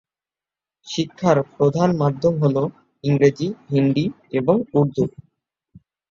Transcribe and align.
শিক্ষার 0.87 1.37
প্রধান 1.55 1.89
মাধ্যম 1.97 2.33
হ'ল 2.41 2.57
ইংরেজি, 3.03 3.47
হিন্দি 3.69 4.05
এবং 4.31 4.55
উর্দু। 4.73 5.03